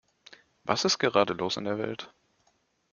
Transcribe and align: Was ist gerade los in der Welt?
Was 0.63 0.83
ist 0.83 0.97
gerade 0.97 1.33
los 1.35 1.57
in 1.57 1.65
der 1.65 1.77
Welt? 1.77 2.11